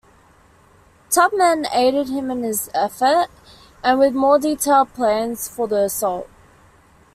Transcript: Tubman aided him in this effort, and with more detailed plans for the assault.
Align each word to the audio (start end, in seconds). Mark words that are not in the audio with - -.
Tubman 1.11 1.67
aided 1.71 2.09
him 2.09 2.31
in 2.31 2.41
this 2.41 2.71
effort, 2.73 3.27
and 3.83 3.99
with 3.99 4.15
more 4.15 4.39
detailed 4.39 4.91
plans 4.95 5.47
for 5.47 5.67
the 5.67 5.83
assault. 5.83 6.27